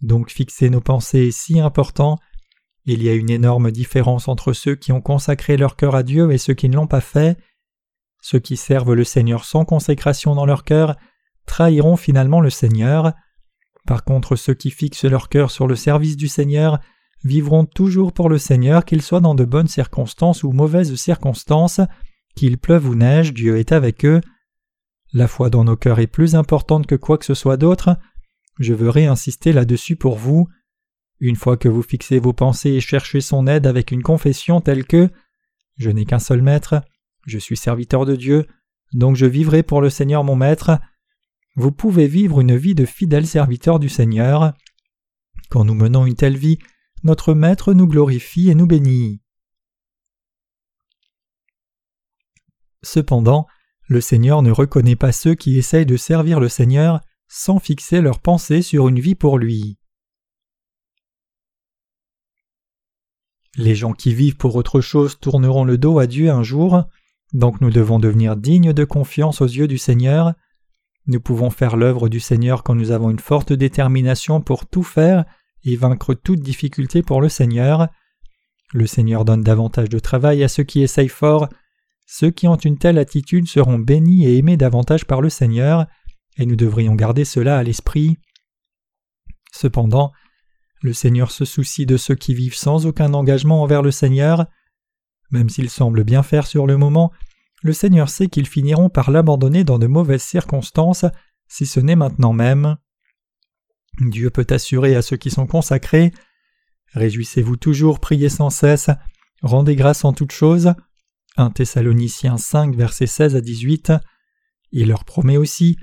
[0.00, 2.18] Donc fixer nos pensées si important.
[2.90, 6.32] Il y a une énorme différence entre ceux qui ont consacré leur cœur à Dieu
[6.32, 7.36] et ceux qui ne l'ont pas fait.
[8.22, 10.96] Ceux qui servent le Seigneur sans consécration dans leur cœur
[11.44, 13.12] trahiront finalement le Seigneur.
[13.86, 16.78] Par contre, ceux qui fixent leur cœur sur le service du Seigneur
[17.24, 21.82] vivront toujours pour le Seigneur, qu'il soit dans de bonnes circonstances ou mauvaises circonstances,
[22.36, 24.22] qu'il pleuve ou neige, Dieu est avec eux.
[25.12, 27.98] La foi dans nos cœurs est plus importante que quoi que ce soit d'autre.
[28.58, 30.48] Je veux réinsister là-dessus pour vous.
[31.20, 34.86] Une fois que vous fixez vos pensées et cherchez son aide avec une confession telle
[34.86, 35.10] que
[35.76, 36.82] Je n'ai qu'un seul maître,
[37.26, 38.46] je suis serviteur de Dieu,
[38.92, 40.78] donc je vivrai pour le Seigneur mon maître,
[41.56, 44.52] vous pouvez vivre une vie de fidèle serviteur du Seigneur.
[45.50, 46.58] Quand nous menons une telle vie,
[47.02, 49.20] notre Maître nous glorifie et nous bénit.
[52.82, 53.46] Cependant,
[53.88, 58.20] le Seigneur ne reconnaît pas ceux qui essayent de servir le Seigneur sans fixer leur
[58.20, 59.77] pensée sur une vie pour lui.
[63.56, 66.84] Les gens qui vivent pour autre chose tourneront le dos à Dieu un jour,
[67.32, 70.34] donc nous devons devenir dignes de confiance aux yeux du Seigneur.
[71.06, 75.24] Nous pouvons faire l'œuvre du Seigneur quand nous avons une forte détermination pour tout faire
[75.64, 77.88] et vaincre toute difficulté pour le Seigneur.
[78.72, 81.48] Le Seigneur donne davantage de travail à ceux qui essayent fort.
[82.06, 85.86] Ceux qui ont une telle attitude seront bénis et aimés davantage par le Seigneur,
[86.36, 88.18] et nous devrions garder cela à l'esprit.
[89.52, 90.12] Cependant,
[90.80, 94.46] le Seigneur se soucie de ceux qui vivent sans aucun engagement envers le Seigneur.
[95.30, 97.12] Même s'ils semblent bien faire sur le moment,
[97.62, 101.04] le Seigneur sait qu'ils finiront par l'abandonner dans de mauvaises circonstances,
[101.48, 102.76] si ce n'est maintenant même.
[104.00, 106.12] Dieu peut assurer à ceux qui sont consacrés
[106.94, 108.90] Réjouissez-vous toujours, priez sans cesse,
[109.42, 110.72] rendez grâce en toutes choses.
[111.36, 113.92] 1 Thessaloniciens 5, versets 16 à 18.
[114.72, 115.76] Il leur promet aussi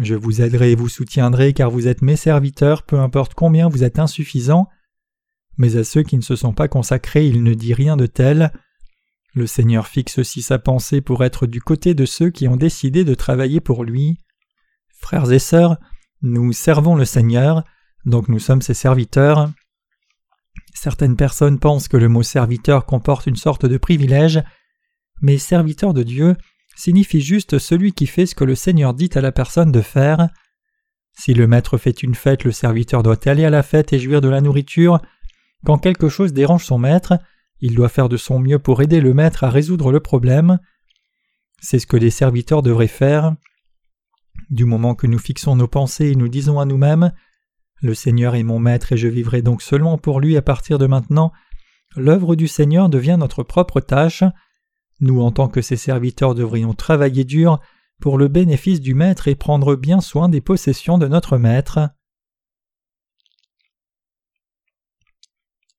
[0.00, 3.82] Je vous aiderai et vous soutiendrai, car vous êtes mes serviteurs, peu importe combien vous
[3.82, 4.68] êtes insuffisants.
[5.56, 8.52] Mais à ceux qui ne se sont pas consacrés, il ne dit rien de tel.
[9.34, 13.04] Le Seigneur fixe aussi sa pensée pour être du côté de ceux qui ont décidé
[13.04, 14.18] de travailler pour lui.
[15.00, 15.78] Frères et sœurs,
[16.22, 17.64] nous servons le Seigneur,
[18.04, 19.50] donc nous sommes ses serviteurs.
[20.74, 24.42] Certaines personnes pensent que le mot serviteur comporte une sorte de privilège,
[25.20, 26.36] mais serviteur de Dieu
[26.78, 30.28] signifie juste celui qui fait ce que le Seigneur dit à la personne de faire.
[31.12, 34.20] Si le maître fait une fête, le serviteur doit aller à la fête et jouir
[34.20, 35.00] de la nourriture.
[35.66, 37.14] Quand quelque chose dérange son maître,
[37.60, 40.60] il doit faire de son mieux pour aider le maître à résoudre le problème.
[41.60, 43.34] C'est ce que les serviteurs devraient faire.
[44.48, 47.12] Du moment que nous fixons nos pensées et nous disons à nous-mêmes
[47.82, 50.86] Le Seigneur est mon maître et je vivrai donc seulement pour lui à partir de
[50.86, 51.32] maintenant,
[51.96, 54.22] l'œuvre du Seigneur devient notre propre tâche.
[55.00, 57.60] Nous, en tant que ses serviteurs, devrions travailler dur
[58.00, 61.90] pour le bénéfice du Maître et prendre bien soin des possessions de notre Maître.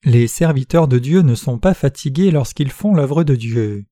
[0.04, 3.86] Les serviteurs de Dieu ne sont pas fatigués lorsqu'ils font l'œuvre de Dieu.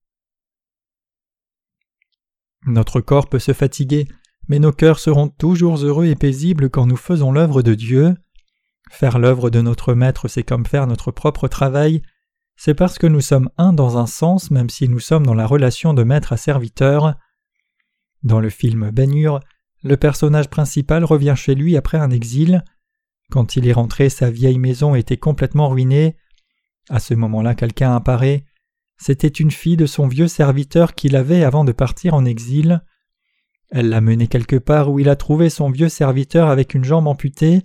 [2.65, 4.07] Notre corps peut se fatiguer,
[4.47, 8.15] mais nos cœurs seront toujours heureux et paisibles quand nous faisons l'œuvre de Dieu.
[8.89, 12.01] Faire l'œuvre de notre Maître, c'est comme faire notre propre travail,
[12.57, 15.45] c'est parce que nous sommes un dans un sens même si nous sommes dans la
[15.45, 17.15] relation de maître à serviteur.
[18.23, 19.13] Dans le film Ben
[19.83, 22.63] le personnage principal revient chez lui après un exil.
[23.29, 26.17] Quand il est rentré, sa vieille maison était complètement ruinée.
[26.89, 28.43] À ce moment-là, quelqu'un apparaît.
[28.97, 32.81] C'était une fille de son vieux serviteur qu'il avait avant de partir en exil.
[33.69, 37.05] Elle l'a mené quelque part où il a trouvé son vieux serviteur avec une jambe
[37.05, 37.61] amputée.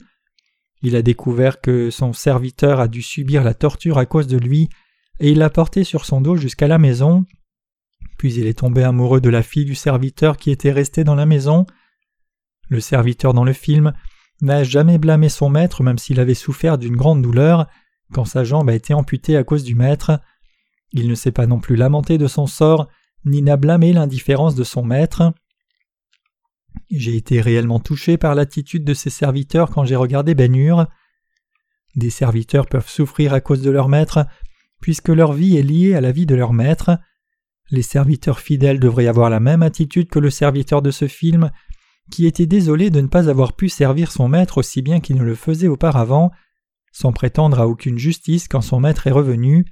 [0.82, 4.68] Il a découvert que son serviteur a dû subir la torture à cause de lui
[5.20, 7.24] et il l'a porté sur son dos jusqu'à la maison.
[8.18, 11.26] Puis il est tombé amoureux de la fille du serviteur qui était restée dans la
[11.26, 11.66] maison.
[12.68, 13.92] Le serviteur dans le film
[14.40, 17.68] n'a jamais blâmé son maître même s'il avait souffert d'une grande douleur
[18.12, 20.20] quand sa jambe a été amputée à cause du maître.
[20.92, 22.88] Il ne s'est pas non plus lamenté de son sort,
[23.24, 25.32] ni n'a blâmé l'indifférence de son maître.
[26.90, 30.86] J'ai été réellement touché par l'attitude de ses serviteurs quand j'ai regardé Ben
[31.96, 34.26] Des serviteurs peuvent souffrir à cause de leur maître,
[34.82, 36.98] puisque leur vie est liée à la vie de leur maître.
[37.70, 41.50] Les serviteurs fidèles devraient avoir la même attitude que le serviteur de ce film,
[42.10, 45.22] qui était désolé de ne pas avoir pu servir son maître aussi bien qu'il ne
[45.22, 46.32] le faisait auparavant,
[46.90, 49.64] sans prétendre à aucune justice quand son maître est revenu.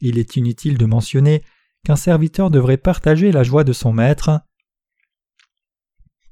[0.00, 1.42] Il est inutile de mentionner
[1.86, 4.40] qu'un serviteur devrait partager la joie de son maître.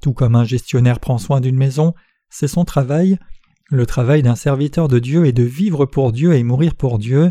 [0.03, 1.95] Tout comme un gestionnaire prend soin d'une maison,
[2.29, 3.19] c'est son travail.
[3.71, 7.31] Le travail d'un serviteur de Dieu est de vivre pour Dieu et mourir pour Dieu.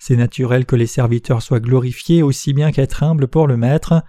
[0.00, 4.02] C'est naturel que les serviteurs soient glorifiés aussi bien qu'être humbles pour le Maître.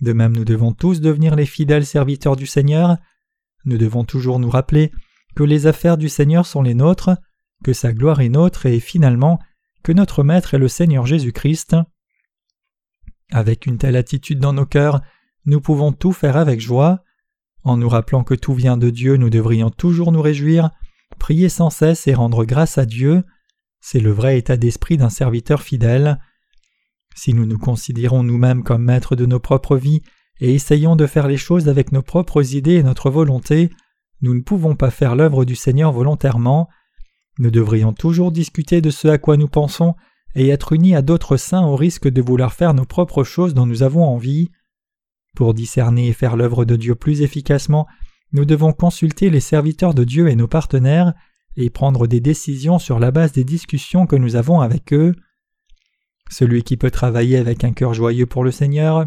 [0.00, 2.96] De même nous devons tous devenir les fidèles serviteurs du Seigneur.
[3.64, 4.90] Nous devons toujours nous rappeler
[5.36, 7.10] que les affaires du Seigneur sont les nôtres,
[7.62, 9.38] que sa gloire est nôtre et finalement
[9.84, 11.76] que notre Maître est le Seigneur Jésus-Christ.
[13.30, 15.02] Avec une telle attitude dans nos cœurs,
[15.46, 17.04] nous pouvons tout faire avec joie.
[17.62, 20.70] En nous rappelant que tout vient de Dieu, nous devrions toujours nous réjouir,
[21.20, 23.22] prier sans cesse et rendre grâce à Dieu.
[23.84, 26.20] C'est le vrai état d'esprit d'un serviteur fidèle.
[27.16, 30.02] Si nous nous considérons nous-mêmes comme maîtres de nos propres vies
[30.40, 33.70] et essayons de faire les choses avec nos propres idées et notre volonté,
[34.20, 36.68] nous ne pouvons pas faire l'œuvre du Seigneur volontairement.
[37.38, 39.96] Nous devrions toujours discuter de ce à quoi nous pensons
[40.36, 43.66] et être unis à d'autres saints au risque de vouloir faire nos propres choses dont
[43.66, 44.52] nous avons envie.
[45.34, 47.88] Pour discerner et faire l'œuvre de Dieu plus efficacement,
[48.32, 51.14] nous devons consulter les serviteurs de Dieu et nos partenaires
[51.56, 55.14] et prendre des décisions sur la base des discussions que nous avons avec eux.
[56.30, 59.04] Celui qui peut travailler avec un cœur joyeux pour le Seigneur,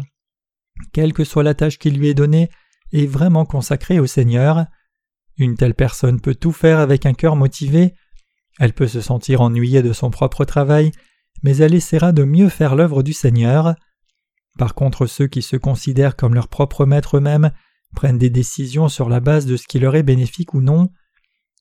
[0.92, 2.50] quelle que soit la tâche qui lui est donnée,
[2.92, 4.66] est vraiment consacré au Seigneur.
[5.38, 7.94] Une telle personne peut tout faire avec un cœur motivé,
[8.58, 10.92] elle peut se sentir ennuyée de son propre travail,
[11.42, 13.74] mais elle essaiera de mieux faire l'œuvre du Seigneur.
[14.58, 17.50] Par contre, ceux qui se considèrent comme leur propre maître eux-mêmes
[17.94, 20.88] prennent des décisions sur la base de ce qui leur est bénéfique ou non.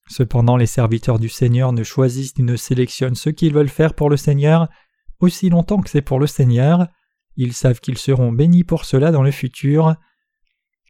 [0.08, 4.10] Cependant les serviteurs du Seigneur ne choisissent ni ne sélectionnent ce qu'ils veulent faire pour
[4.10, 4.70] le Seigneur,
[5.20, 6.88] aussi longtemps que c'est pour le Seigneur,
[7.38, 9.96] ils savent qu'ils seront bénis pour cela dans le futur.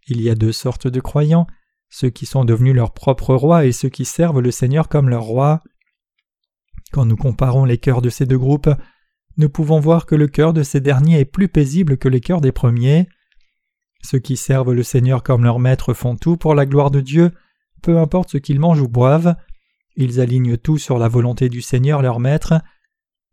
[0.08, 1.48] Il y a deux sortes de croyants,
[1.90, 5.24] ceux qui sont devenus leur propre roi et ceux qui servent le Seigneur comme leur
[5.24, 5.64] roi.
[6.92, 8.70] Quand nous comparons les cœurs de ces deux groupes,
[9.38, 12.42] nous pouvons voir que le cœur de ces derniers est plus paisible que les cœurs
[12.42, 13.08] des premiers.
[14.04, 17.32] Ceux qui servent le Seigneur comme leur maître font tout pour la gloire de Dieu,
[17.86, 19.36] peu importe ce qu'ils mangent ou boivent,
[19.96, 22.56] ils alignent tout sur la volonté du Seigneur leur maître.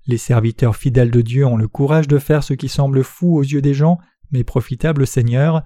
[0.07, 3.43] Les serviteurs fidèles de Dieu ont le courage de faire ce qui semble fou aux
[3.43, 3.97] yeux des gens,
[4.31, 5.63] mais profitable au Seigneur,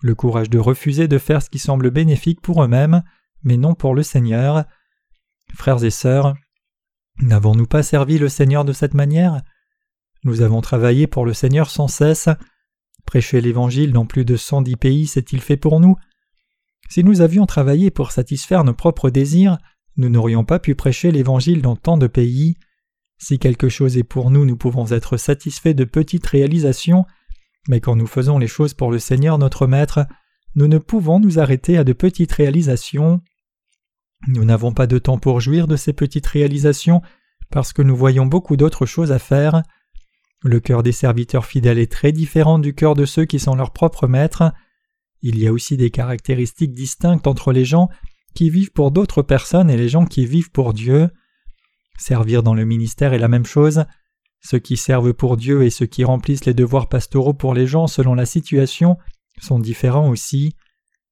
[0.00, 3.02] le courage de refuser de faire ce qui semble bénéfique pour eux-mêmes,
[3.42, 4.64] mais non pour le Seigneur.
[5.56, 6.34] Frères et sœurs,
[7.20, 9.42] n'avons-nous pas servi le Seigneur de cette manière?
[10.22, 12.28] Nous avons travaillé pour le Seigneur sans cesse.
[13.06, 15.96] Prêcher l'Évangile dans plus de cent dix pays s'est-il fait pour nous?
[16.90, 19.58] Si nous avions travaillé pour satisfaire nos propres désirs,
[19.96, 22.56] nous n'aurions pas pu prêcher l'Évangile dans tant de pays.
[23.16, 27.04] Si quelque chose est pour nous, nous pouvons être satisfaits de petites réalisations,
[27.68, 30.06] mais quand nous faisons les choses pour le Seigneur notre Maître,
[30.56, 33.20] nous ne pouvons nous arrêter à de petites réalisations.
[34.26, 37.02] Nous n'avons pas de temps pour jouir de ces petites réalisations,
[37.50, 39.62] parce que nous voyons beaucoup d'autres choses à faire.
[40.42, 43.72] Le cœur des serviteurs fidèles est très différent du cœur de ceux qui sont leurs
[43.72, 44.52] propres maîtres.
[45.22, 47.88] Il y a aussi des caractéristiques distinctes entre les gens
[48.34, 51.10] qui vivent pour d'autres personnes et les gens qui vivent pour Dieu.
[51.98, 53.84] Servir dans le ministère est la même chose.
[54.40, 57.86] Ceux qui servent pour Dieu et ceux qui remplissent les devoirs pastoraux pour les gens
[57.86, 58.96] selon la situation
[59.40, 60.56] sont différents aussi.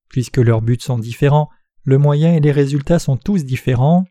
[0.09, 1.51] Puisque leurs buts sont différents,
[1.85, 4.07] le moyen et les résultats sont tous différents.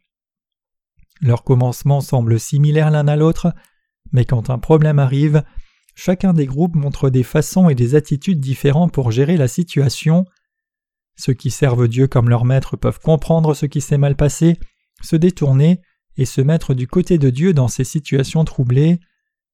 [1.22, 3.54] Leurs commencements semblent similaires l'un à l'autre,
[4.12, 5.44] mais quand un problème arrive,
[5.98, 10.26] chacun des groupes montre des façons et des attitudes différentes pour gérer la situation.
[11.18, 14.60] Ceux qui servent Dieu comme leur maître peuvent comprendre ce qui s'est mal passé,
[15.02, 15.82] se détourner
[16.16, 19.00] et se mettre du côté de Dieu dans ces situations troublées.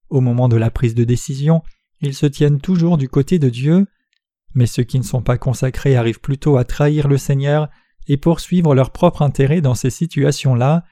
[0.10, 1.63] Au moment de la prise de décision,
[2.01, 3.88] ils se tiennent toujours du côté de Dieu,
[4.53, 7.69] mais ceux qui ne sont pas consacrés arrivent plutôt à trahir le Seigneur
[8.08, 10.84] et poursuivre leur propre intérêt dans ces situations-là.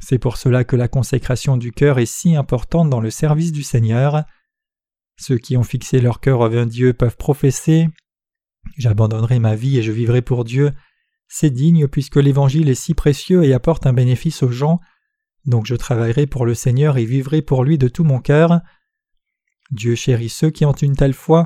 [0.00, 3.62] C'est pour cela que la consécration du cœur est si importante dans le service du
[3.62, 4.24] Seigneur.
[5.16, 7.88] Ceux qui ont fixé leur cœur envers Dieu peuvent professer
[8.76, 10.72] J'abandonnerai ma vie et je vivrai pour Dieu.
[11.28, 14.80] C'est digne puisque l'Évangile est si précieux et apporte un bénéfice aux gens.
[15.44, 18.60] Donc je travaillerai pour le Seigneur et vivrai pour lui de tout mon cœur.
[19.70, 21.44] Dieu chérit ceux qui ont une telle foi.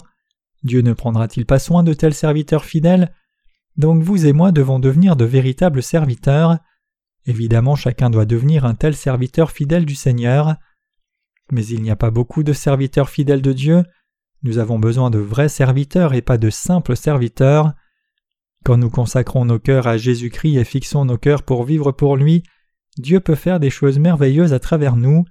[0.63, 3.15] Dieu ne prendra-t-il pas soin de tels serviteurs fidèles?
[3.77, 6.59] Donc vous et moi devons devenir de véritables serviteurs.
[7.27, 10.57] Évidemment, chacun doit devenir un tel serviteur fidèle du Seigneur.
[11.51, 13.85] Mais il n'y a pas beaucoup de serviteurs fidèles de Dieu.
[14.43, 17.75] Nous avons besoin de vrais serviteurs et pas de simples serviteurs.
[18.65, 22.43] Quand nous consacrons nos cœurs à Jésus-Christ et fixons nos cœurs pour vivre pour lui,
[22.99, 25.25] Dieu peut faire des choses merveilleuses à travers nous.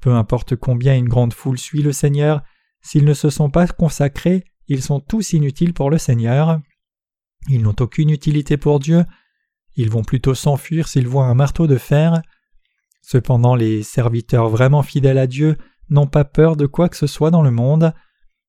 [0.00, 2.42] Peu importe combien une grande foule suit le Seigneur,
[2.80, 6.60] s'ils ne se sont pas consacrés, ils sont tous inutiles pour le Seigneur.
[7.48, 9.04] Ils n'ont aucune utilité pour Dieu,
[9.76, 12.22] ils vont plutôt s'enfuir s'ils voient un marteau de fer.
[13.08, 15.56] Cependant les serviteurs vraiment fidèles à Dieu
[15.90, 17.94] n'ont pas peur de quoi que ce soit dans le monde.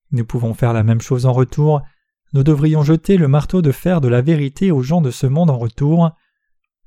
[0.09, 1.83] Nous pouvons faire la même chose en retour.
[2.33, 5.51] Nous devrions jeter le marteau de fer de la vérité aux gens de ce monde
[5.51, 6.09] en retour.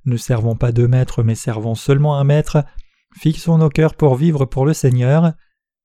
[0.04, 2.64] Ne servons pas deux maîtres, mais servons seulement un maître.
[3.16, 5.34] Fixons nos cœurs pour vivre pour le Seigneur.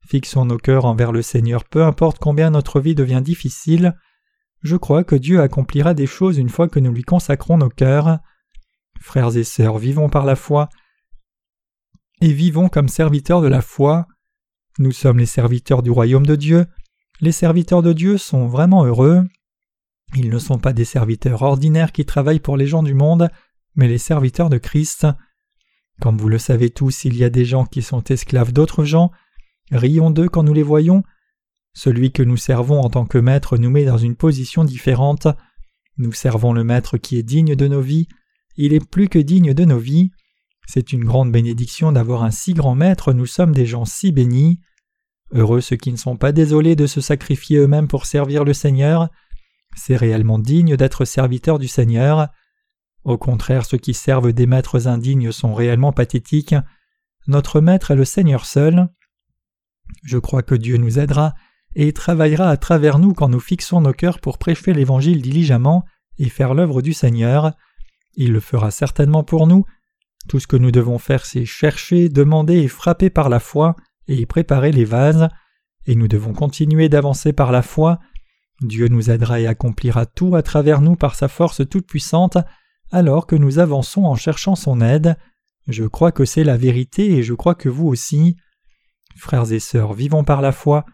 [0.07, 3.95] Fixons nos cœurs envers le Seigneur, peu importe combien notre vie devient difficile.
[4.63, 8.17] Je crois que Dieu accomplira des choses une fois que nous lui consacrons nos cœurs.
[8.99, 10.69] Frères et sœurs, vivons par la foi
[12.21, 14.07] et vivons comme serviteurs de la foi.
[14.79, 16.65] Nous sommes les serviteurs du royaume de Dieu.
[17.21, 19.23] Les serviteurs de Dieu sont vraiment heureux.
[20.15, 23.29] Ils ne sont pas des serviteurs ordinaires qui travaillent pour les gens du monde,
[23.75, 25.07] mais les serviteurs de Christ.
[26.01, 29.11] Comme vous le savez tous, il y a des gens qui sont esclaves d'autres gens.
[29.71, 31.03] Rions d'eux quand nous les voyons.
[31.73, 35.27] Celui que nous servons en tant que maître nous met dans une position différente.
[35.97, 38.07] Nous servons le maître qui est digne de nos vies.
[38.57, 40.11] Il est plus que digne de nos vies.
[40.67, 44.59] C'est une grande bénédiction d'avoir un si grand maître, nous sommes des gens si bénis.
[45.31, 49.09] Heureux ceux qui ne sont pas désolés de se sacrifier eux-mêmes pour servir le Seigneur.
[49.75, 52.29] C'est réellement digne d'être serviteur du Seigneur.
[53.03, 56.55] Au contraire, ceux qui servent des maîtres indignes sont réellement pathétiques.
[57.27, 58.87] Notre maître est le Seigneur seul.
[60.03, 61.33] Je crois que Dieu nous aidera
[61.75, 65.85] et travaillera à travers nous quand nous fixons nos cœurs pour prêcher l'Évangile diligemment
[66.17, 67.53] et faire l'œuvre du Seigneur.
[68.15, 69.65] Il le fera certainement pour nous.
[70.27, 73.75] Tout ce que nous devons faire, c'est chercher, demander et frapper par la foi
[74.07, 75.29] et préparer les vases,
[75.87, 77.99] et nous devons continuer d'avancer par la foi.
[78.61, 82.37] Dieu nous aidera et accomplira tout à travers nous par sa force toute-puissante,
[82.91, 85.17] alors que nous avançons en cherchant son aide.
[85.67, 88.37] Je crois que c'est la vérité et je crois que vous aussi.
[89.15, 90.85] Frères et sœurs, vivons par la foi.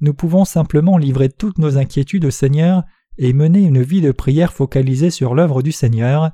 [0.00, 2.82] Nous pouvons simplement livrer toutes nos inquiétudes au Seigneur
[3.18, 6.32] et mener une vie de prière focalisée sur l'œuvre du Seigneur.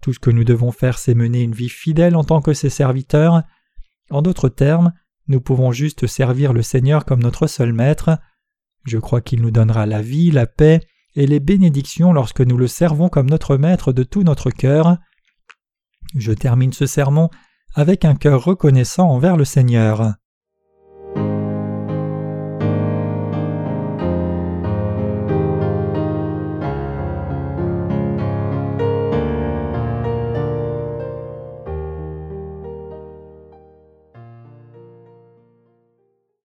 [0.00, 2.70] Tout ce que nous devons faire, c'est mener une vie fidèle en tant que ses
[2.70, 3.42] serviteurs.
[4.10, 4.92] En d'autres termes,
[5.26, 8.18] nous pouvons juste servir le Seigneur comme notre seul Maître.
[8.84, 10.80] Je crois qu'il nous donnera la vie, la paix
[11.14, 14.98] et les bénédictions lorsque nous le servons comme notre Maître de tout notre cœur.
[16.14, 17.28] Je termine ce sermon
[17.74, 20.14] avec un cœur reconnaissant envers le Seigneur.